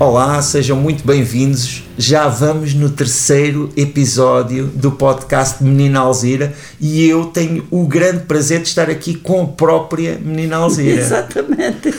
Olá, 0.00 0.40
sejam 0.40 0.78
muito 0.78 1.06
bem-vindos. 1.06 1.82
Já 1.98 2.26
vamos 2.26 2.72
no 2.72 2.88
terceiro 2.88 3.68
episódio 3.76 4.66
do 4.68 4.92
podcast 4.92 5.62
Menina 5.62 6.00
Alzira 6.00 6.54
e 6.80 7.06
eu 7.06 7.26
tenho 7.26 7.66
o 7.70 7.86
grande 7.86 8.20
prazer 8.20 8.62
de 8.62 8.68
estar 8.68 8.88
aqui 8.88 9.12
com 9.14 9.42
a 9.42 9.46
própria 9.48 10.18
Menina 10.18 10.56
Alzira. 10.56 10.96
Exatamente. 10.98 11.92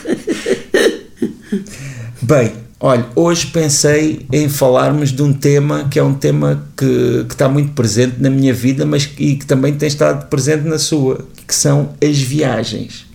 Bem, 2.23 2.54
olha, 2.79 3.05
hoje 3.15 3.45
pensei 3.45 4.25
em 4.33 4.50
falarmos 4.50 5.11
de 5.11 5.21
um 5.21 5.31
tema 5.31 5.87
que 5.87 6.00
é 6.00 6.04
um 6.04 6.15
tema 6.15 6.65
que, 6.75 7.25
que 7.25 7.36
está 7.36 7.47
muito 7.47 7.73
presente 7.73 8.15
na 8.20 8.31
minha 8.31 8.51
vida, 8.51 8.83
mas 8.83 9.07
e 9.20 9.36
que 9.36 9.45
também 9.45 9.75
tem 9.75 9.87
estado 9.87 10.28
presente 10.28 10.68
na 10.68 10.79
sua, 10.79 11.23
que 11.47 11.54
são 11.54 11.89
as 12.04 12.18
viagens. 12.18 13.11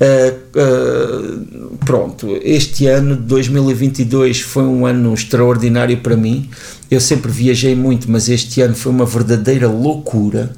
Uh, 0.00 0.32
uh, 0.58 1.76
pronto, 1.84 2.38
este 2.42 2.86
ano 2.86 3.14
de 3.16 3.22
2022 3.22 4.40
foi 4.40 4.62
um 4.62 4.86
ano 4.86 5.12
extraordinário 5.12 5.98
para 5.98 6.16
mim. 6.16 6.48
Eu 6.90 7.00
sempre 7.00 7.30
viajei 7.30 7.74
muito, 7.74 8.10
mas 8.10 8.28
este 8.28 8.62
ano 8.62 8.74
foi 8.74 8.92
uma 8.92 9.04
verdadeira 9.04 9.68
loucura. 9.68 10.52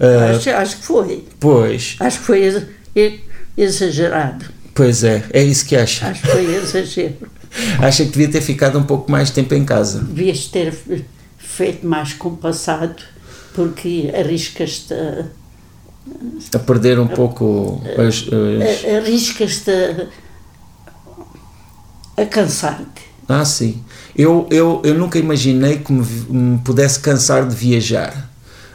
Uh, 0.00 0.36
acho, 0.36 0.50
acho, 0.50 0.76
que 0.78 0.84
foi. 0.84 1.24
Pois. 1.38 1.96
Acho 2.00 2.18
que 2.18 2.24
foi 2.24 2.64
exagerado. 3.56 4.46
Pois 4.74 5.04
é, 5.04 5.24
é 5.32 5.42
isso 5.42 5.66
que 5.66 5.76
acho. 5.76 6.04
Acho 6.04 6.22
que 6.22 6.28
foi 6.28 6.54
exagero. 6.56 7.14
Acha 7.80 8.04
que 8.04 8.10
devia 8.10 8.28
ter 8.28 8.40
ficado 8.40 8.78
um 8.78 8.84
pouco 8.84 9.10
mais 9.10 9.30
tempo 9.30 9.54
em 9.54 9.64
casa? 9.64 10.00
Devias 10.00 10.46
ter 10.46 10.72
feito 11.36 11.84
mais 11.84 12.12
compassado, 12.12 13.02
porque 13.54 14.10
arriscas-te 14.16 14.94
a 14.94 15.24
a 16.54 16.58
perder 16.58 16.98
um 16.98 17.06
pouco 17.06 17.82
as. 17.98 18.24
as... 18.26 18.84
Arriscas-te 18.96 19.70
a, 19.70 20.06
a 22.22 22.26
cansar-te. 22.26 23.10
Ah, 23.28 23.44
sim. 23.44 23.82
Eu, 24.16 24.46
eu, 24.50 24.82
eu 24.84 24.94
nunca 24.94 25.18
imaginei 25.18 25.78
que 25.78 25.92
me, 25.92 26.04
me, 26.28 26.58
pudesse 26.58 26.98
cansar 26.98 27.46
de 27.46 27.54
viajar, 27.54 28.28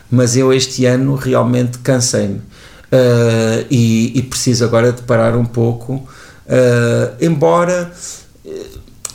mas 0.09 0.37
eu 0.37 0.53
este 0.53 0.85
ano 0.85 1.15
realmente 1.15 1.79
cansei-me. 1.79 2.41
Uh, 2.85 3.65
e, 3.69 4.17
e, 4.17 4.21
preciso 4.21 4.63
agora 4.63 4.91
de 4.93 5.01
parar 5.01 5.35
um 5.35 5.43
pouco, 5.43 5.95
uh, 5.95 7.15
embora 7.19 7.91
eh, 8.45 8.65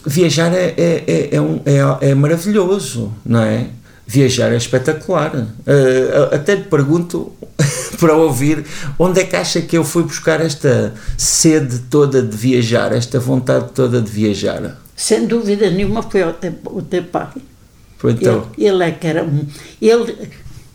viajar 0.04 0.52
é, 0.52 0.74
é, 0.76 1.04
é, 1.06 1.36
é, 1.36 1.40
um, 1.40 1.60
é, 1.64 2.10
é 2.10 2.14
maravilhoso, 2.14 3.12
não 3.24 3.40
é? 3.40 3.68
Viajar 4.12 4.52
é 4.52 4.56
espetacular. 4.56 5.36
Uh, 5.36 6.34
até 6.34 6.56
lhe 6.56 6.64
pergunto 6.64 7.32
para 8.00 8.16
ouvir 8.16 8.64
onde 8.98 9.20
é 9.20 9.24
que 9.24 9.36
acha 9.36 9.60
que 9.60 9.78
eu 9.78 9.84
fui 9.84 10.02
buscar 10.02 10.40
esta 10.40 10.92
sede 11.16 11.78
toda 11.88 12.20
de 12.20 12.36
viajar, 12.36 12.92
esta 12.92 13.20
vontade 13.20 13.70
toda 13.72 14.02
de 14.02 14.10
viajar. 14.10 14.76
Sem 14.96 15.28
dúvida 15.28 15.70
nenhuma 15.70 16.02
foi 16.02 16.24
o 16.24 16.32
teu, 16.32 16.54
o 16.66 16.82
teu 16.82 17.04
pai. 17.04 17.28
Foi 17.98 18.10
então. 18.10 18.48
Ele, 18.58 18.66
ele 18.66 18.82
é 18.82 18.90
que 18.90 19.06
era. 19.06 19.24
Ele, 19.80 20.16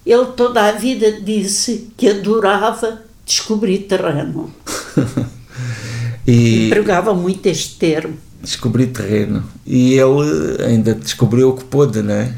ele 0.06 0.26
toda 0.38 0.70
a 0.70 0.72
vida 0.72 1.20
disse 1.20 1.90
que 1.98 2.08
adorava 2.08 3.02
descobrir 3.26 3.80
terreno. 3.80 4.50
e 6.26 6.68
empregava 6.68 7.14
muito 7.14 7.48
este 7.48 7.76
termo. 7.78 8.16
Descobrir 8.42 8.88
terreno. 8.88 9.44
E 9.66 9.96
ele 9.96 10.64
ainda 10.64 10.96
descobriu 10.96 11.50
o 11.50 11.58
que 11.58 11.66
pôde, 11.66 12.02
não 12.02 12.14
é? 12.14 12.34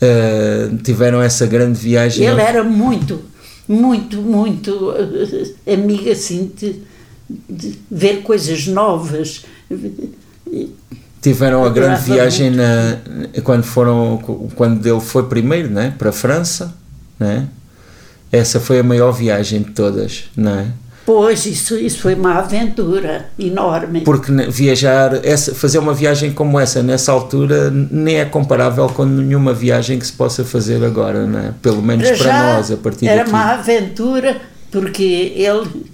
Uh, 0.00 0.76
tiveram 0.78 1.20
essa 1.20 1.46
grande 1.46 1.78
viagem. 1.78 2.26
Ele 2.26 2.40
era 2.40 2.62
muito, 2.62 3.20
muito, 3.66 4.22
muito 4.22 4.90
uh, 4.90 5.72
amigo 5.72 6.08
assim 6.08 6.52
de, 6.56 6.82
de, 7.48 7.78
ver 7.90 8.22
coisas 8.22 8.66
novas. 8.68 9.44
Tiveram 11.20 11.64
a 11.64 11.68
grande 11.68 12.02
viagem 12.02 12.50
na, 12.50 12.98
quando 13.42 13.64
foram 13.64 14.18
quando 14.54 14.86
ele 14.86 15.00
foi 15.00 15.24
primeiro, 15.24 15.68
né, 15.68 15.92
para 15.98 16.10
a 16.10 16.12
França, 16.12 16.72
né? 17.18 17.48
Essa 18.30 18.60
foi 18.60 18.78
a 18.78 18.82
maior 18.84 19.10
viagem 19.10 19.62
de 19.62 19.70
todas, 19.72 20.24
não 20.36 20.60
é? 20.60 20.66
Pois, 21.08 21.46
isso, 21.46 21.74
isso 21.74 22.02
foi 22.02 22.14
uma 22.14 22.34
aventura 22.34 23.30
enorme. 23.38 24.02
Porque 24.02 24.30
viajar, 24.50 25.24
essa, 25.24 25.54
fazer 25.54 25.78
uma 25.78 25.94
viagem 25.94 26.34
como 26.34 26.60
essa 26.60 26.82
nessa 26.82 27.10
altura 27.10 27.70
nem 27.70 28.16
é 28.16 28.26
comparável 28.26 28.86
com 28.90 29.06
nenhuma 29.06 29.54
viagem 29.54 29.98
que 29.98 30.06
se 30.06 30.12
possa 30.12 30.44
fazer 30.44 30.84
agora, 30.84 31.26
não 31.26 31.38
é? 31.38 31.54
Pelo 31.62 31.80
menos 31.80 32.10
para, 32.10 32.18
para 32.18 32.56
nós, 32.56 32.70
a 32.70 32.76
partir 32.76 33.06
era 33.06 33.24
daqui. 33.24 33.30
Era 33.30 33.38
uma 33.38 33.52
aventura 33.54 34.38
porque 34.70 35.32
ele 35.34 35.86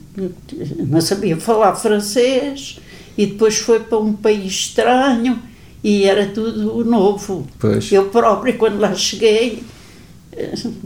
não 0.84 1.00
sabia 1.00 1.36
falar 1.36 1.76
francês 1.76 2.80
e 3.16 3.26
depois 3.26 3.56
foi 3.58 3.78
para 3.78 3.98
um 3.98 4.14
país 4.14 4.50
estranho 4.52 5.38
e 5.84 6.06
era 6.06 6.26
tudo 6.26 6.84
novo. 6.84 7.46
Pois. 7.60 7.92
Eu 7.92 8.06
próprio, 8.06 8.58
quando 8.58 8.80
lá 8.80 8.92
cheguei, 8.96 9.62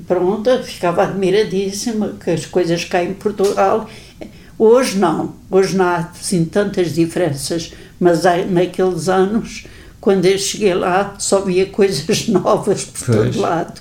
pronto, 0.07 0.63
ficava 0.63 1.05
admiradíssima 1.05 2.13
que 2.23 2.31
as 2.31 2.45
coisas 2.45 2.85
cá 2.85 3.03
em 3.03 3.15
Portugal 3.15 3.89
Hoje 4.59 4.99
não, 4.99 5.35
hoje 5.51 5.77
não 5.77 5.85
há 5.85 6.11
assim 6.19 6.45
tantas 6.45 6.93
diferenças, 6.93 7.73
mas 8.01 8.23
naqueles 8.51 9.09
anos, 9.09 9.67
quando 10.01 10.27
eu 10.27 10.37
cheguei 10.37 10.75
lá, 10.75 11.15
só 11.19 11.41
via 11.43 11.67
coisas 11.67 12.27
novas 12.29 12.85
por 12.85 13.07
pois. 13.07 13.35
todo 13.35 13.41
lado. 13.41 13.81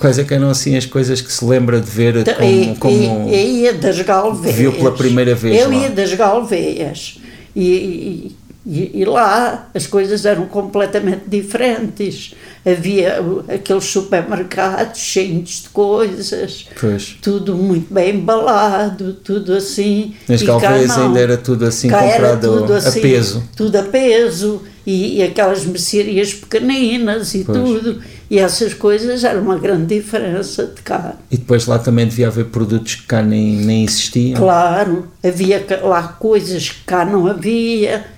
Quais 0.00 0.18
é 0.18 0.24
que 0.24 0.32
eram 0.32 0.48
assim 0.48 0.76
as 0.76 0.86
coisas 0.86 1.20
que 1.20 1.30
se 1.32 1.44
lembra 1.44 1.80
de 1.80 1.90
ver 1.90 2.16
então, 2.16 2.34
como, 2.34 2.76
como 2.76 3.28
eu 3.28 3.34
ia 3.34 3.74
das 3.74 4.00
galveias. 4.00 4.56
viu 4.56 4.72
pela 4.72 4.92
primeira 4.92 5.34
vez 5.34 5.60
Eu 5.60 5.68
lá. 5.68 5.74
ia 5.74 5.90
das 5.90 6.14
galveias 6.14 7.18
e, 7.54 8.32
e, 8.70 9.00
e, 9.00 9.04
lá 9.06 9.70
as 9.74 9.86
coisas 9.86 10.26
eram 10.26 10.44
completamente 10.44 11.22
diferentes. 11.26 12.34
Havia 12.66 13.18
aqueles 13.48 13.84
supermercados 13.84 15.00
cheios 15.00 15.62
de 15.62 15.70
coisas, 15.70 16.66
pois. 16.78 17.16
tudo 17.22 17.54
muito 17.54 17.92
bem 17.92 18.16
embalado, 18.16 19.14
tudo 19.14 19.54
assim. 19.54 20.14
Nas 20.28 20.42
galveias 20.42 20.90
ainda 20.98 21.18
era 21.18 21.36
tudo 21.38 21.64
assim 21.64 21.88
cá 21.88 22.02
comprado 22.02 22.58
tudo 22.58 22.74
assim, 22.74 22.98
a 22.98 23.02
peso. 23.02 23.42
Tudo 23.56 23.76
a 23.76 23.82
peso 23.84 24.62
e, 24.86 25.16
e 25.16 25.22
aquelas 25.22 25.64
mercearias 25.64 26.34
pequeninas 26.34 27.34
e 27.34 27.44
pois. 27.44 27.58
tudo. 27.58 28.02
E 28.30 28.38
essas 28.38 28.74
coisas 28.74 29.24
eram 29.24 29.40
uma 29.40 29.58
grande 29.58 29.94
diferença 29.94 30.66
de 30.66 30.82
cá. 30.82 31.14
E 31.30 31.38
depois 31.38 31.64
lá 31.64 31.78
também 31.78 32.06
devia 32.06 32.26
haver 32.26 32.46
produtos 32.46 32.96
que 32.96 33.04
cá 33.04 33.22
nem, 33.22 33.56
nem 33.56 33.84
existiam? 33.84 34.38
Claro, 34.38 35.08
havia 35.24 35.64
lá 35.82 36.02
coisas 36.02 36.68
que 36.68 36.84
cá 36.84 37.06
não 37.06 37.26
havia 37.26 38.17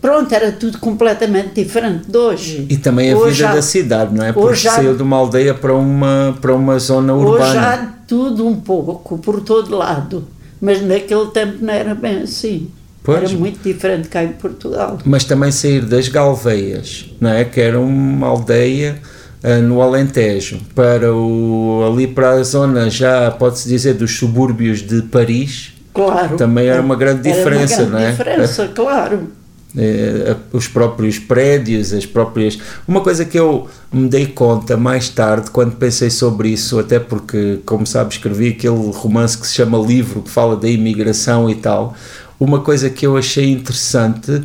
Pronto, 0.00 0.32
era 0.32 0.52
tudo 0.52 0.78
completamente 0.78 1.62
diferente 1.62 2.10
de 2.10 2.16
hoje. 2.16 2.66
E 2.68 2.76
também 2.76 3.12
a 3.12 3.16
hoje 3.16 3.36
vida 3.36 3.50
há, 3.50 3.54
da 3.54 3.62
cidade, 3.62 4.14
não 4.14 4.24
é? 4.24 4.32
Porque 4.32 4.54
já, 4.54 4.72
saiu 4.72 4.96
de 4.96 5.02
uma 5.02 5.16
aldeia 5.16 5.54
para 5.54 5.74
uma, 5.74 6.36
para 6.40 6.54
uma 6.54 6.78
zona 6.78 7.14
urbana. 7.14 7.44
Hoje 7.44 7.58
há 7.58 7.94
tudo 8.06 8.46
um 8.46 8.56
pouco, 8.56 9.18
por 9.18 9.40
todo 9.40 9.76
lado. 9.76 10.26
Mas 10.60 10.82
naquele 10.82 11.26
tempo 11.26 11.58
não 11.60 11.72
era 11.72 11.94
bem 11.94 12.22
assim. 12.22 12.70
Pois. 13.02 13.22
Era 13.22 13.38
muito 13.38 13.60
diferente 13.62 14.08
cá 14.08 14.22
em 14.22 14.32
Portugal. 14.32 14.98
Mas 15.04 15.24
também 15.24 15.50
sair 15.50 15.84
das 15.84 16.08
Galveias, 16.08 17.06
não 17.20 17.30
é? 17.30 17.44
Que 17.44 17.60
era 17.60 17.80
uma 17.80 18.26
aldeia 18.26 19.00
uh, 19.42 19.62
no 19.62 19.80
Alentejo, 19.80 20.60
para 20.74 21.14
o, 21.14 21.84
ali 21.90 22.06
para 22.06 22.32
a 22.32 22.42
zona 22.42 22.90
já, 22.90 23.30
pode-se 23.30 23.68
dizer, 23.68 23.94
dos 23.94 24.16
subúrbios 24.16 24.82
de 24.82 25.02
Paris. 25.02 25.72
Claro. 25.94 26.36
Também 26.36 26.66
era 26.68 26.82
uma 26.82 26.96
grande 26.96 27.22
diferença, 27.22 27.82
uma 27.82 27.90
grande 27.90 27.92
não 27.92 27.98
é? 27.98 28.10
diferença, 28.10 28.68
claro. 28.68 29.28
Eh, 29.76 30.34
os 30.50 30.66
próprios 30.66 31.18
prédios, 31.18 31.92
as 31.92 32.06
próprias. 32.06 32.58
Uma 32.86 33.02
coisa 33.02 33.24
que 33.24 33.38
eu 33.38 33.68
me 33.92 34.08
dei 34.08 34.26
conta 34.26 34.78
mais 34.78 35.10
tarde, 35.10 35.50
quando 35.50 35.76
pensei 35.76 36.08
sobre 36.08 36.48
isso, 36.48 36.78
até 36.78 36.98
porque, 36.98 37.60
como 37.66 37.86
sabe, 37.86 38.14
escrevi 38.14 38.48
aquele 38.48 38.90
romance 38.92 39.36
que 39.36 39.46
se 39.46 39.54
chama 39.54 39.78
Livro, 39.78 40.22
que 40.22 40.30
fala 40.30 40.56
da 40.56 40.68
imigração 40.68 41.50
e 41.50 41.54
tal. 41.54 41.94
Uma 42.40 42.60
coisa 42.60 42.88
que 42.88 43.06
eu 43.06 43.16
achei 43.16 43.50
interessante 43.50 44.42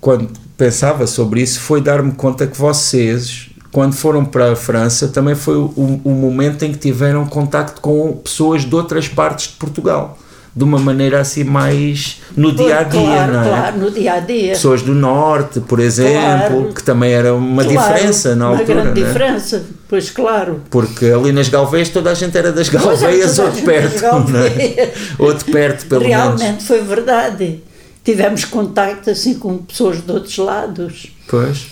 quando 0.00 0.28
pensava 0.56 1.06
sobre 1.06 1.42
isso 1.42 1.58
foi 1.58 1.80
dar-me 1.80 2.12
conta 2.12 2.46
que 2.46 2.56
vocês, 2.56 3.50
quando 3.72 3.94
foram 3.94 4.24
para 4.24 4.52
a 4.52 4.56
França, 4.56 5.08
também 5.08 5.34
foi 5.34 5.56
o, 5.56 6.00
o 6.04 6.10
momento 6.10 6.64
em 6.64 6.70
que 6.70 6.78
tiveram 6.78 7.26
contacto 7.26 7.80
com 7.80 8.12
pessoas 8.12 8.62
de 8.62 8.74
outras 8.74 9.08
partes 9.08 9.48
de 9.48 9.54
Portugal 9.54 10.16
de 10.56 10.62
uma 10.62 10.78
maneira 10.78 11.20
assim 11.20 11.42
mais 11.42 12.20
no 12.36 12.52
dia 12.54 12.78
a 12.78 12.82
dia, 12.84 13.00
claro, 13.00 13.32
não 13.32 13.42
é? 13.42 13.48
Claro, 13.48 13.78
no 13.78 13.90
dia 13.90 14.14
a 14.14 14.20
dia. 14.20 14.48
Pessoas 14.50 14.82
do 14.82 14.94
norte, 14.94 15.60
por 15.60 15.80
exemplo, 15.80 16.12
claro, 16.12 16.74
que 16.74 16.82
também 16.84 17.12
era 17.12 17.34
uma 17.34 17.64
claro, 17.64 17.94
diferença 17.94 18.36
na 18.36 18.46
altura. 18.46 18.72
Uma 18.72 18.82
grande 18.82 19.02
é? 19.02 19.04
diferença, 19.04 19.64
pois 19.88 20.10
claro. 20.10 20.62
Porque 20.70 21.06
ali 21.06 21.32
nas 21.32 21.48
Galveias 21.48 21.88
toda 21.88 22.10
a 22.10 22.14
gente 22.14 22.38
era 22.38 22.52
das 22.52 22.68
Galveias 22.68 23.38
ou 23.38 23.50
de 23.50 23.62
perto, 23.62 24.02
não 24.30 24.40
é? 24.40 24.92
ou 25.18 25.34
de 25.34 25.44
perto, 25.44 25.86
pelo 25.86 26.04
Realmente 26.04 26.42
menos. 26.44 26.66
foi 26.66 26.82
verdade. 26.82 27.60
Tivemos 28.04 28.44
contacto 28.44 29.10
assim 29.10 29.34
com 29.34 29.58
pessoas 29.58 30.00
de 30.04 30.12
outros 30.12 30.36
lados. 30.36 31.06
Pois. 31.26 31.66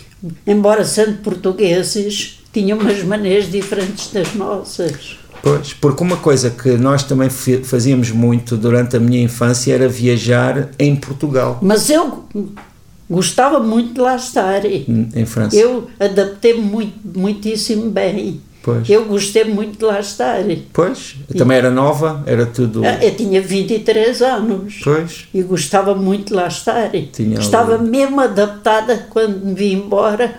Embora 0.46 0.84
sendo 0.84 1.19
portugueses, 1.19 2.40
tinham 2.52 2.79
umas 2.79 3.02
maneiras 3.05 3.50
diferentes 3.50 4.08
das 4.12 4.34
nossas. 4.34 5.19
Pois, 5.42 5.72
porque 5.72 6.02
uma 6.02 6.16
coisa 6.16 6.50
que 6.50 6.70
nós 6.78 7.02
também 7.02 7.28
fazíamos 7.28 8.10
muito 8.10 8.56
durante 8.56 8.96
a 8.96 9.00
minha 9.00 9.20
infância 9.22 9.74
era 9.74 9.88
viajar 9.88 10.68
em 10.78 10.94
Portugal. 10.96 11.58
Mas 11.62 11.90
eu 11.90 12.24
Gostava 13.10 13.60
muito 13.60 13.92
de 13.94 14.00
lá 14.00 14.16
estar. 14.16 14.64
em 14.64 15.26
França? 15.26 15.54
Eu 15.54 15.86
adaptei-me 16.00 16.62
muito, 16.62 16.94
muitíssimo 17.18 17.90
bem. 17.90 18.40
Pois. 18.62 18.88
Eu 18.88 19.04
gostei 19.04 19.44
muito 19.44 19.76
de 19.78 19.84
lá 19.84 20.00
estar. 20.00 20.38
Pois, 20.72 21.16
também 21.36 21.58
era 21.58 21.70
nova, 21.70 22.22
era 22.26 22.46
tudo. 22.46 22.82
Ah, 22.86 23.04
Eu 23.04 23.14
tinha 23.14 23.42
23 23.42 24.22
anos. 24.22 24.80
Pois, 24.82 25.24
E 25.34 25.42
gostava 25.42 25.94
muito 25.94 26.28
de 26.28 26.34
lá 26.34 26.46
estar. 26.46 26.90
Tinha 27.12 27.38
Estava 27.38 27.74
ali- 27.74 27.90
mesmo 27.90 28.18
adaptada 28.20 29.06
quando 29.10 29.44
me 29.44 29.52
vim 29.54 29.72
embora. 29.74 30.36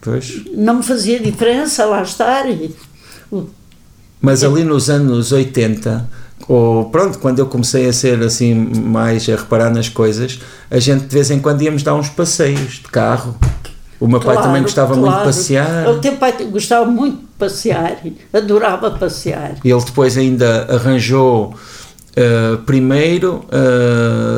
pois. 0.00 0.40
Não 0.54 0.76
me 0.76 0.82
fazia 0.82 1.18
diferença 1.20 1.84
lá 1.84 2.00
estar. 2.02 2.44
Mas 4.24 4.42
ali 4.42 4.64
nos 4.64 4.88
anos 4.88 5.32
80, 5.32 6.08
ou 6.48 6.86
pronto, 6.86 7.18
quando 7.18 7.38
eu 7.38 7.46
comecei 7.46 7.88
a 7.88 7.92
ser 7.92 8.22
assim 8.22 8.54
mais 8.54 9.28
a 9.28 9.36
reparar 9.36 9.70
nas 9.70 9.88
coisas, 9.88 10.38
a 10.70 10.78
gente 10.78 11.04
de 11.06 11.14
vez 11.14 11.30
em 11.30 11.38
quando 11.38 11.62
íamos 11.62 11.82
dar 11.82 11.94
uns 11.94 12.08
passeios 12.08 12.74
de 12.74 12.88
carro. 12.90 13.36
O 14.00 14.08
meu 14.08 14.18
pai 14.20 14.34
Claro, 14.34 14.48
também 14.48 14.62
gostava 14.62 14.94
muito 14.94 15.06
de 15.06 15.12
claro. 15.14 15.24
passear. 15.26 15.88
O 15.88 15.98
teu 16.00 16.12
pai 16.16 16.34
gostava 16.50 16.84
muito 16.84 17.18
de 17.18 17.26
passear. 17.38 17.98
Adorava 18.32 18.90
passear. 18.90 19.54
Ele 19.64 19.80
depois 19.84 20.16
ainda 20.18 20.66
arranjou 20.68 21.54
eh, 22.16 22.58
primeiro 22.66 23.44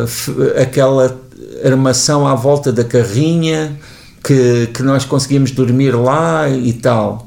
f- 0.07 0.33
aquela 0.61 1.19
armação 1.65 2.27
à 2.27 2.35
volta 2.35 2.71
da 2.73 2.85
carrinha 2.85 3.77
que, 4.23 4.69
que 4.73 4.83
nós 4.83 5.05
conseguimos 5.05 5.51
dormir 5.51 5.93
lá 5.93 6.49
e 6.49 6.73
tal. 6.75 7.26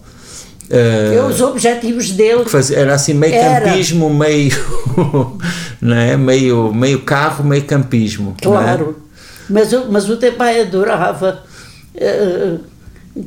Eu, 0.69 1.25
os 1.27 1.42
objetivos 1.42 2.12
dele 2.12 2.45
fazia- 2.45 2.77
era 2.77 2.94
assim 2.94 3.13
meio 3.13 3.33
Era. 3.33 3.66
campismo, 3.66 4.13
meio, 4.13 4.51
não 5.81 5.95
é? 5.98 6.16
meio, 6.16 6.71
meio 6.74 7.01
carro, 7.01 7.44
meio 7.44 7.63
campismo. 7.66 8.36
não 8.44 8.54
é? 8.60 8.63
Claro, 8.63 9.01
mas, 9.50 9.74
o- 9.74 9.88
mas 9.92 10.07
o 10.10 10.18
teu 10.18 10.33
pai 10.33 10.62
adorava 10.62 11.44
eh, 11.95 12.57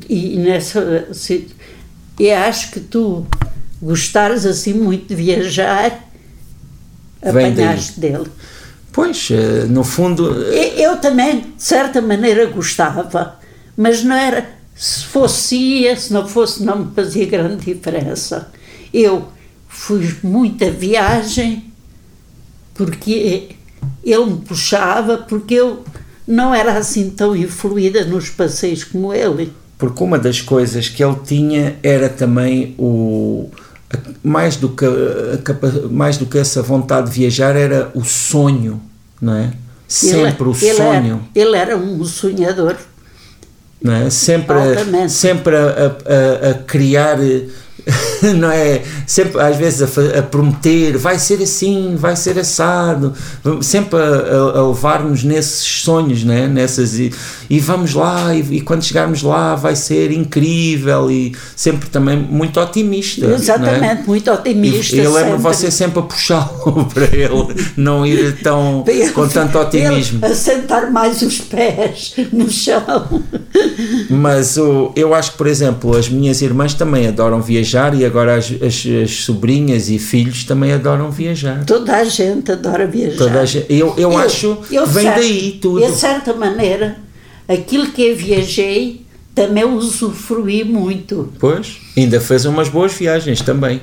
e 0.09 0.39
nessa 0.39 1.09
se- 1.13 1.49
e 2.21 2.31
acho 2.31 2.71
que 2.71 2.81
tu 2.81 3.27
gostares 3.83 4.47
assim 4.47 4.73
muito 4.75 5.09
de 5.09 5.15
viajar 5.17 5.99
apanhaste 7.21 7.99
dele 8.01 8.27
Pois, 8.93 9.29
eh, 9.31 9.65
no 9.69 9.83
fundo, 9.85 10.45
eh, 10.53 10.77
E- 10.77 10.83
eu 10.83 10.99
também 10.99 11.41
de 11.41 11.63
certa 11.63 12.01
maneira 12.03 12.45
gostava 12.47 13.39
mas 13.77 14.05
não 14.05 14.15
era 14.15 14.47
se 14.75 15.05
fosse 15.05 15.57
ia, 15.57 15.97
se 15.97 16.13
não 16.13 16.27
fosse 16.27 16.63
não 16.63 16.79
me 16.85 16.95
fazia 16.95 17.27
grande 17.27 17.65
diferença. 17.75 18.51
Eu 18.93 19.29
fui 19.69 20.15
muita 20.23 20.71
viagem 20.71 21.65
porque 22.75 23.49
ele 24.05 24.27
me 24.27 24.39
puxava 24.41 25.19
porque 25.19 25.55
eu 25.55 25.85
não 26.27 26.55
era 26.55 26.77
assim 26.79 27.11
tão 27.11 27.35
influída 27.37 28.05
nos 28.05 28.31
passeios 28.31 28.85
como 28.85 29.13
ele. 29.13 29.53
Porque 29.79 30.03
uma 30.03 30.19
das 30.19 30.41
coisas 30.41 30.89
que 30.89 31.03
ele 31.03 31.17
tinha 31.25 31.77
era 31.83 32.09
também 32.09 32.75
o 32.79 33.51
mais 34.23 34.57
do 34.57 34.69
que 34.71 34.85
a 34.87 35.89
mais 35.91 36.17
do 36.17 36.25
que 36.27 36.39
essa 36.39 36.63
vontade 36.63 37.11
de 37.11 37.19
viajar 37.21 37.57
era 37.57 37.91
o 37.95 38.05
sonho, 38.05 38.81
não 39.21 39.35
é? 39.37 39.53
Sempre 39.89 40.49
o 40.49 40.55
ele 40.57 40.67
era- 40.69 40.77
sonho, 40.77 41.29
ele 41.35 41.57
era 41.57 41.77
um 41.77 42.03
sonhador 42.05 42.77
não 43.83 43.93
é? 43.95 44.11
Sempre, 44.11 44.57
a, 45.05 45.09
sempre 45.09 45.57
a- 45.57 45.61
a- 45.67 46.51
a 46.51 46.55
criar, 46.55 47.19
não 48.37 48.51
é? 48.51 48.83
Sempre, 49.07 49.41
às 49.41 49.57
vezes, 49.57 49.83
a, 49.83 50.19
a 50.19 50.23
prometer, 50.23 50.97
vai 50.97 51.19
ser 51.19 51.43
assim, 51.43 51.95
vai 51.97 52.15
ser 52.17 52.39
assado, 52.39 53.13
sempre 53.61 53.99
a, 53.99 54.59
a- 54.59 54.67
levar-nos 54.69 55.25
nesses 55.25 55.65
sonhos, 55.83 56.23
não 56.25 56.33
é? 56.35 56.47
Nessas, 56.47 56.99
e, 56.99 57.13
e 57.51 57.59
vamos 57.61 57.95
lá, 57.95 58.35
e, 58.35 58.41
e 58.57 58.61
quando 58.61 58.83
chegarmos 58.85 59.23
lá 59.23 59.55
vai 59.55 59.75
ser 59.77 60.13
incrível, 60.13 61.11
e 61.11 61.35
sempre 61.57 61.89
também 61.89 62.17
muito 62.17 62.61
otimista. 62.61 63.27
é? 63.27 63.35
exatamente 63.35 64.07
muito 64.07 64.31
otimista 64.31 64.97
E 64.97 65.01
eu 65.01 65.13
lembro 65.13 65.31
sempre. 65.33 65.43
você 65.43 65.71
sempre 65.71 65.99
a 65.99 66.03
puxá-lo 66.03 66.85
para 66.93 67.05
ele 67.05 67.55
não 67.77 68.07
ir 68.07 68.41
tão 68.43 68.85
Ele- 68.89 69.11
com 69.11 69.27
tanto 69.29 69.59
otimismo. 69.59 70.25
a 70.25 70.35
sentar 70.35 70.91
mais 70.91 71.21
os 71.23 71.39
pés 71.39 72.15
no 72.33 72.49
chão 72.51 72.83
Mas 74.09 74.57
o, 74.57 74.93
eu 74.97 75.15
acho 75.15 75.33
que, 75.33 75.39
por 75.39 75.47
exemplo, 75.47 75.97
as 75.97 76.09
minhas 76.09 76.41
irmãs 76.43 76.75
também 76.75 77.07
adoram 77.09 77.41
viajar 77.43 77.72
e 77.95 78.05
agora 78.05 78.37
as, 78.37 78.47
as, 78.63 78.85
as 79.05 79.11
sobrinhas 79.25 79.89
e 79.91 79.99
filhos 79.99 80.45
também 80.45 80.73
adoram 80.73 81.11
viajar. 81.11 81.65
Toda 81.65 81.97
a 81.97 82.05
gente 82.05 82.51
adora 82.53 82.87
viajar. 82.87 83.17
Toda 83.19 83.41
a 83.41 83.45
gente- 83.45 83.67
eu, 83.73 83.95
eu, 83.97 84.17
acho 84.17 84.59
eu, 84.71 84.85
que 84.85 84.91
vem 84.93 85.05
cer- 85.05 85.15
daí 85.17 85.59
tudo. 85.61 85.85
De 85.87 85.93
certa 85.93 86.33
maneira, 86.35 86.97
aquilo 87.49 87.87
que 87.87 88.03
eu 88.03 88.17
viajei 88.17 89.03
também 89.35 89.65
usufruí 89.65 90.63
muito. 90.65 91.33
Pois, 91.39 91.79
ainda 91.97 92.21
fez 92.21 92.45
umas 92.45 92.69
boas 92.69 92.93
viagens 92.93 93.41
também. 93.41 93.81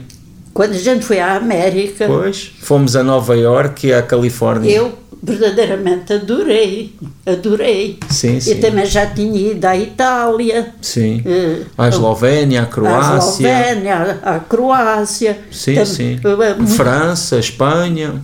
Quando 0.54 0.72
a 0.74 0.78
gente 0.80 1.06
foi 1.06 1.20
à 1.20 1.36
América, 1.36 2.06
Pois, 2.08 2.52
fomos 2.62 2.96
a 2.96 3.04
Nova 3.04 3.36
York 3.38 3.88
e 3.88 3.94
à 3.94 4.02
Califórnia. 4.02 4.70
eu 4.72 4.94
verdadeiramente 5.22 6.14
adorei. 6.14 6.96
Adorei. 7.26 8.00
Sim, 8.10 8.40
sim. 8.40 8.52
Eu 8.52 8.60
também 8.62 8.86
já 8.86 9.06
tinha 9.08 9.52
ido 9.52 9.66
à 9.66 9.76
Itália. 9.78 10.74
Sim. 10.82 11.22
eh, 11.26 11.62
À 11.78 11.88
Eslovénia, 11.90 12.62
à 12.62 12.64
à 12.64 12.68
Croácia. 12.68 13.48
Eslovénia, 13.48 14.20
à 14.24 14.40
Croácia. 14.40 15.40
Sim, 15.52 15.76
Tam- 15.76 15.86
sim. 15.86 16.20
muito- 16.58 16.68
França, 16.74 17.38
Espanha. 17.40 18.22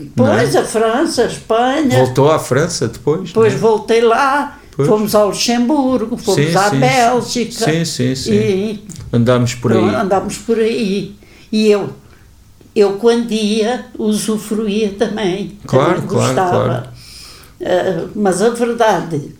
é? 0.00 0.04
Pois, 0.16 0.56
a 0.56 0.64
França, 0.64 1.22
a 1.22 1.26
Espanha. 1.26 1.98
Voltou 1.98 2.30
à 2.30 2.38
França 2.38 2.88
depois. 2.88 3.28
Depois 3.28 3.52
não 3.52 3.58
é? 3.58 3.60
voltei 3.62 4.00
lá, 4.00 4.58
Pois. 4.74 4.88
fomos 4.88 5.14
ao 5.14 5.28
Luxemburgo, 5.28 6.16
fomos 6.16 6.40
Sim, 6.50 6.56
à 6.56 6.70
sim. 6.70 6.78
Bélgica. 6.80 7.64
Sim, 7.70 7.84
sim, 7.84 8.14
sim. 8.14 8.32
E 8.32 8.84
Andámos 9.12 9.54
por 9.54 9.72
aí. 9.72 9.94
andámos 9.94 10.38
por 10.38 10.58
aí. 10.58 11.14
E 11.52 11.68
eu, 11.68 11.90
eu 12.74 12.94
quando 12.94 13.32
ia, 13.32 13.86
usufruía 13.98 14.90
também. 14.98 15.58
Claro, 15.66 16.02
claro, 16.02 16.06
gostava. 16.06 16.64
claro. 16.64 16.88
Ah, 17.62 18.08
mas 18.14 18.40
a 18.40 18.50
verdade, 18.50 19.34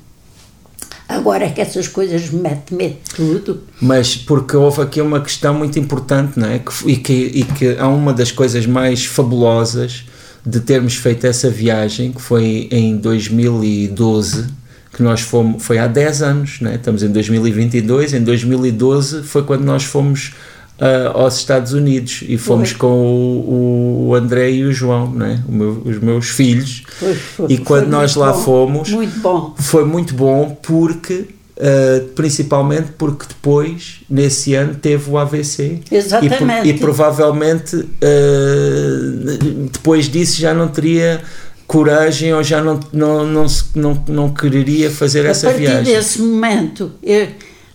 agora 1.09 1.45
é 1.45 1.51
que 1.51 1.61
essas 1.61 1.89
coisas 1.89 2.31
metem 2.31 2.77
medo 2.77 2.99
de 3.05 3.15
tudo. 3.15 3.63
Mas 3.81 4.17
porque 4.17 4.57
houve 4.57 4.83
aqui 4.83 5.01
uma 5.01 5.21
questão 5.21 5.55
muito 5.55 5.79
importante, 5.79 6.39
não 6.39 6.49
é? 6.49 6.59
Que, 6.59 6.91
e, 6.91 6.97
que, 6.97 7.13
e 7.13 7.45
que 7.45 7.77
há 7.79 7.89
uma 7.89 8.13
das 8.13 8.31
coisas 8.31 8.67
mais 8.67 9.05
fabulosas 9.07 10.05
de 10.45 10.61
termos 10.61 10.95
feito 10.95 11.27
essa 11.27 11.51
viagem, 11.51 12.13
que 12.13 12.21
foi 12.21 12.69
em 12.71 12.97
2012, 12.97 14.47
que 14.93 15.03
nós 15.03 15.21
fomos, 15.21 15.63
foi 15.63 15.79
há 15.79 15.87
10 15.87 16.23
anos, 16.23 16.61
não 16.61 16.71
é? 16.71 16.75
Estamos 16.75 17.03
em 17.03 17.09
2022, 17.09 18.15
em 18.15 18.23
2012 18.23 19.23
foi 19.23 19.43
quando 19.45 19.65
nós 19.65 19.85
fomos 19.85 20.33
ah, 20.81 21.11
aos 21.15 21.37
Estados 21.37 21.73
Unidos 21.73 22.25
e 22.27 22.39
fomos 22.39 22.71
Foi. 22.71 22.79
com 22.79 22.89
o, 22.89 24.07
o 24.09 24.15
André 24.15 24.51
e 24.51 24.65
o 24.65 24.73
João, 24.73 25.11
não 25.11 25.27
é? 25.27 25.39
O 25.49 25.53
meu- 25.53 25.83
os 25.85 25.99
meus 25.99 26.29
filhos. 26.31 26.83
Foi- 26.99 27.15
foi- 27.15 27.47
E 27.53 27.59
quando 27.59 27.89
nós 27.89 28.15
lá 28.17 28.33
bom, 28.33 28.39
fomos, 28.43 28.89
Muito 28.91 29.55
foi 29.59 29.85
muito 29.85 30.15
bom 30.15 30.57
porque 30.63 31.15
uh, 31.59 32.09
principalmente 32.15 32.93
porque 32.97 33.27
depois 33.29 34.01
nesse 34.09 34.55
ano 34.55 34.75
teve 34.75 35.11
o 35.11 35.19
AVC 35.19 35.81
Exatamente. 35.91 36.69
e, 36.69 36.71
e 36.71 36.79
provavelmente 36.79 37.77
uh, 37.77 39.69
depois 39.73 40.09
disso 40.09 40.41
já 40.41 40.55
não 40.55 40.69
teria 40.69 41.21
coragem 41.67 42.33
ou 42.35 42.43
já 42.43 42.63
não 42.63 42.81
não 42.93 43.27
não, 43.27 43.47
não, 43.75 44.05
não 44.09 44.29
quereria 44.31 44.91
fazer 44.91 45.27
A 45.27 45.31
essa 45.31 45.49
partir 45.49 45.67
viagem 45.67 45.95
desse 45.95 46.21
momento, 46.23 46.91
eu, 47.03 47.29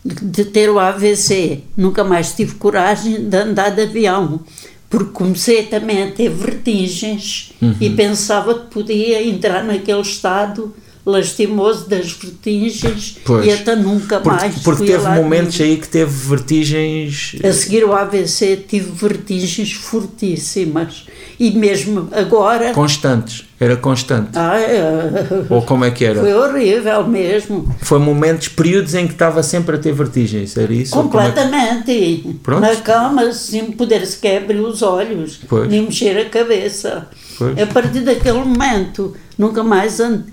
de 0.06 0.46
ter 0.46 0.70
o 0.70 0.78
AVC, 0.78 1.62
nunca 1.76 2.04
mais 2.04 2.34
tive 2.34 2.56
coragem 2.56 3.28
de 3.28 3.36
andar 3.38 3.70
de 3.72 3.82
avião, 3.82 4.40
porque 4.88 5.12
comecei 5.12 5.64
também 5.64 6.04
a 6.04 6.12
ter 6.12 6.30
vertigens 6.30 7.52
e 7.82 7.88
Uhum. 7.90 7.96
pensava 7.96 8.54
que 8.54 8.68
podia 8.68 9.26
entrar 9.28 9.64
naquele 9.64 10.02
estado 10.02 10.72
lastimoso 11.06 11.88
das 11.88 12.12
vertigens 12.12 13.18
Pois. 13.24 13.46
e 13.46 13.52
até 13.52 13.76
nunca 13.76 14.20
porque, 14.20 14.42
mais 14.46 14.58
porque 14.64 14.86
teve 14.86 15.08
momentos 15.10 15.62
aí 15.62 15.78
que 15.78 15.88
teve 15.88 16.12
vertigens 16.12 17.36
A 17.44 17.54
seguir 17.54 17.84
o 17.84 17.94
AVC 17.94 18.66
tive 18.68 18.90
vertigens 18.92 19.72
fortíssimas 19.74 21.06
e 21.40 21.52
mesmo 21.52 22.08
agora 22.12 22.74
constantes 22.74 23.46
era 23.60 23.76
constante 23.78 24.30
ah, 24.36 24.58
é, 24.60 25.46
ou 25.50 25.62
como 25.62 25.86
é 25.86 25.92
que 25.92 26.04
era 26.06 26.20
foi 26.20 26.34
horrível 26.34 27.08
mesmo. 27.08 27.74
foi 27.82 28.00
momentos 28.00 28.48
períodos 28.48 28.94
em 28.96 29.06
que 29.06 29.14
estava 29.14 29.44
sempre 29.44 29.76
a 29.76 29.80
ter 29.80 29.94
vertigens 29.94 30.58
era 30.58 30.74
isso 30.74 30.92
como 30.92 31.04
é 31.20 31.32
que- 31.32 31.36
Completamente. 31.40 32.38
Pronto. 32.42 32.62
Na 32.62 32.76
cama, 32.78 33.32
sem 33.32 33.72
poder 33.72 34.06
sequer 34.06 34.44
abrir 34.44 34.60
os 34.60 34.82
olhos, 34.82 35.40
Pois. 35.48 35.70
nem 35.70 35.84
mexer 35.84 36.18
a 36.18 36.26
cabeça. 36.30 37.08
Pois. 37.38 37.58
A 37.62 37.66
partir 37.68 38.00
daquele 38.02 38.40
momento, 38.40 39.14
nunca 39.38 39.64
mais 39.64 40.00
an- 40.00 40.24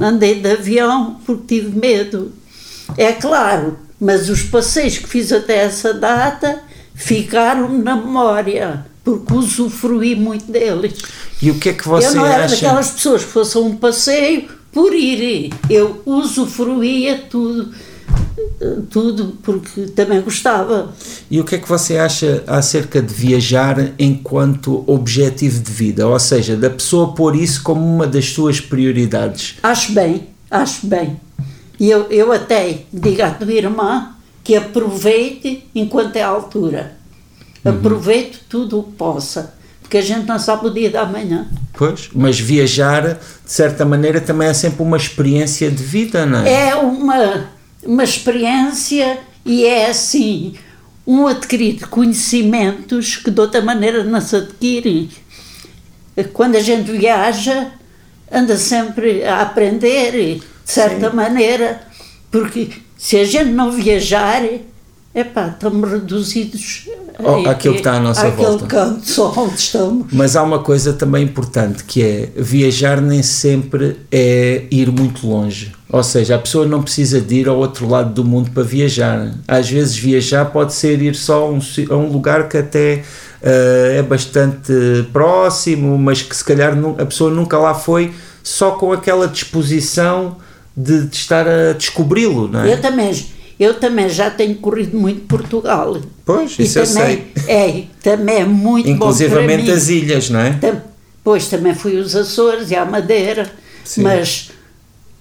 andei 0.00 0.40
de 0.40 0.50
avião 0.50 1.20
porque 1.24 1.60
tive 1.60 1.78
medo. 1.78 2.32
É 2.96 3.12
claro, 3.12 3.78
mas 4.00 4.28
os 4.28 4.42
passeios 4.42 4.98
que 4.98 5.08
fiz 5.08 5.32
até 5.32 5.58
essa 5.58 5.94
data 5.94 6.62
ficaram 6.94 7.68
na 7.68 7.96
memória, 7.96 8.86
porque 9.02 9.32
usufruí 9.32 10.14
muito 10.14 10.50
deles. 10.50 10.94
e 11.40 11.50
o 11.50 11.58
que 11.58 11.70
é 11.70 11.72
que 11.72 11.88
você 11.88 12.08
Eu 12.08 12.14
não 12.14 12.26
era 12.26 12.44
acha 12.44 12.54
daquelas 12.54 12.90
pessoas 12.90 13.24
que 13.24 13.30
fosse 13.30 13.56
a 13.56 13.60
um 13.60 13.76
passeio, 13.76 14.48
por 14.72 14.92
ir. 14.92 15.52
Eu 15.70 16.02
usufruía 16.04 17.24
tudo, 17.30 17.72
tudo 18.90 19.36
porque 19.42 19.82
também 19.88 20.20
gostava. 20.20 20.92
E 21.30 21.40
o 21.40 21.44
que 21.44 21.54
é 21.54 21.58
que 21.58 21.68
você 21.68 21.96
acha 21.96 22.42
acerca 22.46 23.00
de 23.00 23.12
viajar 23.12 23.92
enquanto 23.98 24.84
objetivo 24.86 25.62
de 25.62 25.70
vida? 25.70 26.06
Ou 26.08 26.18
seja, 26.18 26.56
da 26.56 26.70
pessoa 26.70 27.14
pôr 27.14 27.36
isso 27.36 27.62
como 27.62 27.84
uma 27.84 28.06
das 28.06 28.26
suas 28.26 28.60
prioridades? 28.60 29.56
Acho 29.62 29.92
bem, 29.92 30.28
acho 30.50 30.86
bem. 30.86 31.20
E 31.78 31.90
eu, 31.90 32.06
eu 32.10 32.32
até 32.32 32.80
digo 32.92 33.22
à 33.22 33.30
tua 33.30 33.52
irmã 33.52 34.14
que 34.42 34.54
aproveite 34.54 35.64
enquanto 35.74 36.16
é 36.16 36.22
a 36.22 36.28
altura. 36.28 36.96
Aproveite 37.64 38.40
tudo 38.48 38.80
o 38.80 38.82
que 38.82 38.92
possa, 38.92 39.54
porque 39.80 39.96
a 39.96 40.02
gente 40.02 40.26
não 40.26 40.38
sabe 40.38 40.66
o 40.66 40.70
dia 40.70 40.90
da 40.90 41.06
manhã. 41.06 41.48
Pois, 41.72 42.10
mas 42.14 42.38
viajar, 42.38 43.14
de 43.14 43.18
certa 43.52 43.84
maneira, 43.84 44.20
também 44.20 44.48
é 44.48 44.54
sempre 44.54 44.82
uma 44.82 44.98
experiência 44.98 45.70
de 45.70 45.82
vida, 45.82 46.26
não 46.26 46.40
é? 46.40 46.68
É 46.68 46.74
uma, 46.76 47.48
uma 47.86 48.04
experiência 48.04 49.18
e 49.44 49.64
é 49.64 49.90
assim, 49.90 50.54
um 51.06 51.26
adquirir 51.26 51.74
de 51.74 51.86
conhecimentos 51.86 53.16
que 53.16 53.30
de 53.30 53.40
outra 53.40 53.60
maneira 53.60 54.02
não 54.02 54.20
se 54.20 54.36
adquire. 54.36 55.10
Quando 56.32 56.56
a 56.56 56.60
gente 56.60 56.90
viaja, 56.92 57.72
anda 58.30 58.56
sempre 58.56 59.24
a 59.24 59.42
aprender, 59.42 60.12
de 60.38 60.42
certa 60.64 61.10
Sim. 61.10 61.16
maneira, 61.16 61.86
porque 62.30 62.70
se 62.96 63.16
a 63.16 63.24
gente 63.24 63.50
não 63.50 63.70
viajar, 63.70 64.42
epá, 65.14 65.48
estamos 65.48 65.90
reduzidos 65.90 66.88
Oh, 67.18 67.48
àquilo 67.48 67.74
que 67.74 67.80
está 67.80 67.94
à 67.94 68.00
nossa 68.00 68.26
àquele 68.26 68.46
volta. 68.46 68.66
canto 68.66 69.08
só 69.08 69.32
onde 69.36 69.54
estamos. 69.54 70.06
Mas 70.12 70.34
há 70.34 70.42
uma 70.42 70.58
coisa 70.58 70.92
também 70.92 71.24
importante 71.24 71.84
que 71.84 72.02
é 72.02 72.28
viajar 72.36 73.00
nem 73.00 73.22
sempre 73.22 73.98
é 74.10 74.64
ir 74.70 74.90
muito 74.90 75.26
longe. 75.26 75.72
Ou 75.90 76.02
seja, 76.02 76.34
a 76.34 76.38
pessoa 76.38 76.66
não 76.66 76.82
precisa 76.82 77.20
de 77.20 77.36
ir 77.36 77.48
ao 77.48 77.56
outro 77.56 77.88
lado 77.88 78.12
do 78.12 78.24
mundo 78.24 78.50
para 78.50 78.64
viajar. 78.64 79.32
Às 79.46 79.70
vezes 79.70 79.96
viajar 79.96 80.46
pode 80.46 80.72
ser 80.72 81.00
ir 81.00 81.14
só 81.14 81.44
a 81.44 81.50
um, 81.50 81.60
a 81.90 81.94
um 81.94 82.10
lugar 82.10 82.48
que 82.48 82.56
até 82.56 83.04
eh, 83.40 83.96
é 83.98 84.02
bastante 84.02 84.72
próximo, 85.12 85.96
mas 85.98 86.22
que 86.22 86.34
se 86.34 86.42
calhar 86.42 86.74
a 86.98 87.06
pessoa 87.06 87.30
nunca 87.30 87.58
lá 87.58 87.74
foi 87.74 88.12
só 88.42 88.72
com 88.72 88.90
aquela 88.90 89.28
disposição 89.28 90.36
de, 90.76 91.06
de 91.06 91.14
estar 91.16 91.46
a 91.46 91.72
descobri-lo, 91.72 92.48
não 92.48 92.62
é? 92.62 92.72
Eu 92.72 92.80
também, 92.80 93.12
eu 93.64 93.74
também 93.80 94.08
já 94.08 94.30
tenho 94.30 94.54
corrido 94.56 94.96
muito 94.98 95.22
Portugal. 95.22 96.00
Pois, 96.24 96.58
E 96.58 96.62
isso 96.62 96.78
eu 96.78 96.86
também, 96.86 97.26
sei. 97.36 97.54
É, 97.54 97.84
também 98.02 98.36
é 98.36 98.44
muito 98.44 98.86
bom 98.86 98.96
para 98.98 99.06
Inclusivamente 99.06 99.64
mim. 99.64 99.70
as 99.72 99.88
ilhas, 99.88 100.30
não 100.30 100.40
é? 100.40 100.52
Tam- 100.54 100.82
Pois 101.22 101.48
também 101.48 101.74
fui 101.74 101.98
aos 101.98 102.14
Açores 102.14 102.70
e 102.70 102.76
à 102.76 102.84
Madeira, 102.84 103.50
Sim. 103.82 104.02
mas 104.02 104.50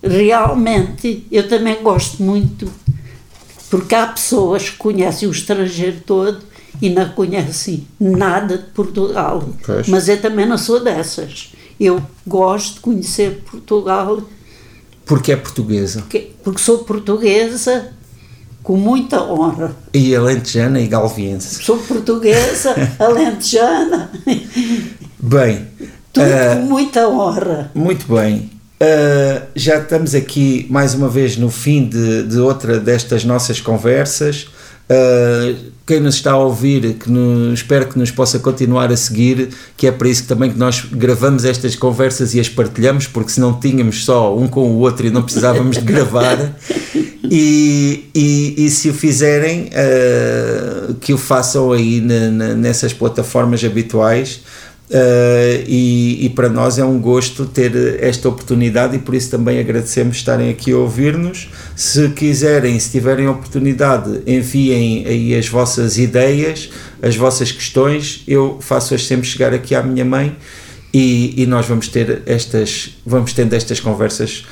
realmente 0.02 1.26
eu 1.32 1.48
também 1.48 1.82
gosto 1.82 2.22
muito, 2.22 2.70
porque 3.70 3.96
há 3.96 4.08
pessoas 4.08 4.70
que 4.70 4.78
conhecem 4.78 5.28
o 5.28 5.32
estrangeiro 5.32 6.02
todo 6.06 6.40
e 6.82 6.90
não 6.90 7.08
conhecem 7.10 7.88
nada 8.00 8.58
de 8.58 8.66
Portugal. 8.72 9.48
Pois. 9.66 9.88
Mas 9.88 10.10
eu 10.10 10.22
também 10.22 10.46
não 10.46 10.58
sou 10.58 10.84
dessas. 10.84 11.54
Eu 11.80 12.02
gosto 12.28 12.76
de 12.76 12.80
conhecer 12.82 13.42
Portugal, 13.50 14.22
Porque 15.06 15.32
é 15.32 15.36
portuguesa. 15.38 16.02
porque, 16.02 16.32
porque 16.44 16.62
sou 16.62 16.80
portuguesa 16.80 17.94
com 18.64 18.78
muita 18.78 19.22
honra. 19.22 19.76
E 19.94 20.16
alentejana 20.16 20.80
e 20.80 20.88
galviense. 20.88 21.62
Sou 21.64 21.78
portuguesa, 21.78 22.74
alentejana, 22.98 24.10
Bem, 25.20 25.68
tudo 26.12 26.26
ah, 26.26 26.56
com 26.56 26.62
muita 26.64 27.08
honra. 27.08 27.72
muito 27.76 28.06
bem. 28.14 28.50
Ah, 28.80 29.44
já 29.56 29.78
estamos 29.78 30.16
aqui 30.16 30.66
mais 30.70 30.94
uma 30.94 31.10
vez 31.10 31.38
no 31.38 31.50
fim 31.50 31.88
de, 31.88 32.24
de 32.24 32.40
outra 32.40 32.80
destas 32.80 33.24
nossas 33.26 33.60
conversas. 33.60 34.48
Ah, 34.90 35.54
quem 35.86 36.00
nos 36.00 36.16
está 36.16 36.32
a 36.32 36.38
ouvir, 36.38 36.94
que 36.94 37.12
nos, 37.12 37.60
espero 37.60 37.88
que 37.88 38.00
nos 38.00 38.12
possa 38.12 38.40
continuar 38.40 38.92
a 38.92 38.96
seguir, 38.98 39.50
que 39.76 39.88
é 39.88 39.92
para 39.92 40.08
isso 40.08 40.24
que 40.24 40.28
também 40.30 40.52
que 40.52 40.58
nós 40.58 40.86
gravamos 40.90 41.44
estas 41.44 41.76
conversas 41.76 42.34
e 42.34 42.40
as 42.40 42.48
partilhamos, 42.48 43.08
porque 43.08 43.32
se 43.32 43.40
não 43.42 43.60
tínhamos 43.60 44.06
só 44.06 44.38
um 44.38 44.48
com 44.48 44.72
o 44.72 44.80
outro 44.80 45.06
e 45.06 45.10
não 45.10 45.22
precisávamos 45.22 45.78
de 45.78 45.84
gravar. 45.84 46.38
E, 47.36 48.10
e, 48.14 48.66
e 48.66 48.70
se 48.70 48.90
o 48.90 48.94
fizerem, 48.94 49.68
ah, 49.74 50.94
que 51.02 51.12
o 51.12 51.18
façam 51.18 51.72
aí 51.72 52.00
na- 52.00 52.30
na- 52.30 52.54
nessas 52.54 52.94
plataformas 52.94 53.64
habituais. 53.64 54.42
Uh, 54.90 55.64
e, 55.66 56.26
e 56.26 56.30
para 56.30 56.48
nós 56.50 56.78
é 56.78 56.86
um 56.86 57.00
gosto 57.00 57.46
ter 57.48 57.98
esta 58.04 58.30
oportunidade 58.30 58.96
e 58.96 59.00
por 59.00 59.16
isso 59.16 59.32
também 59.32 59.58
agradecemos 59.58 60.18
estarem 60.18 60.52
aqui 60.52 60.72
a 60.72 60.78
ouvir-nos. 60.78 61.50
Se 61.76 62.10
quiserem, 62.10 62.78
se 62.80 62.92
tiverem 62.92 63.28
oportunidade, 63.28 64.22
enviem 64.28 65.04
aí 65.08 65.36
as 65.36 65.48
vossas 65.48 65.98
ideias, 65.98 66.70
as 67.02 67.16
vossas 67.16 67.52
questões. 67.52 68.24
Eu 68.28 68.60
faço-as 68.62 69.08
sempre 69.08 69.26
chegar 69.26 69.52
aqui 69.52 69.74
à 69.74 69.82
minha 69.82 70.06
mãe 70.06 70.36
e, 70.94 71.42
e 71.42 71.46
nós 71.48 71.66
vamos 71.66 71.88
ter 71.88 72.22
estas, 72.28 72.96
vamos 73.04 73.34
tendo 73.34 73.54
estas 73.54 73.80
conversas 73.80 74.46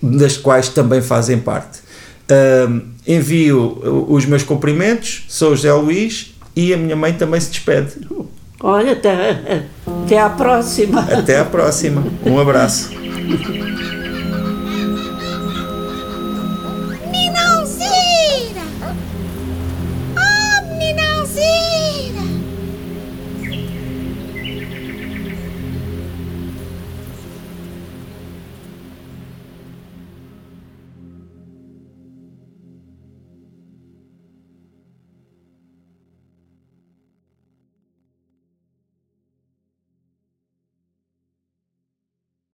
das 0.00 0.38
quais 0.38 0.68
também 0.70 1.02
fazem 1.02 1.38
parte. 1.38 1.83
Um, 2.30 2.80
envio 3.06 4.06
os 4.08 4.24
meus 4.24 4.42
cumprimentos, 4.42 5.24
sou 5.28 5.52
o 5.52 5.56
José 5.56 5.72
Luís 5.72 6.34
e 6.56 6.72
a 6.72 6.76
minha 6.76 6.96
mãe 6.96 7.12
também 7.12 7.38
se 7.38 7.50
despede. 7.50 7.92
Olha, 8.60 8.92
até, 8.92 9.66
até 10.04 10.18
à 10.18 10.30
próxima. 10.30 11.00
Até 11.02 11.38
à 11.38 11.44
próxima. 11.44 12.02
Um 12.24 12.38
abraço. 12.38 12.90